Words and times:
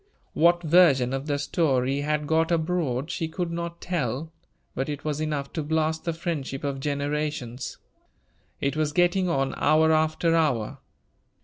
What 0.33 0.63
version 0.63 1.13
of 1.13 1.27
the 1.27 1.37
story 1.37 1.99
had 2.01 2.25
got 2.25 2.51
abroad, 2.51 3.11
she 3.11 3.27
could 3.27 3.51
not 3.51 3.79
tell; 3.81 4.31
but 4.73 4.89
it 4.89 5.05
was 5.05 5.21
enough 5.21 5.53
to 5.53 5.61
blast 5.61 6.05
the 6.05 6.11
friendship 6.13 6.63
of 6.63 6.79
generations. 6.79 7.77
It 8.59 8.75
was 8.75 8.93
getting 8.93 9.29
on, 9.29 9.53
hour 9.57 9.91
after 9.91 10.35
hour. 10.35 10.79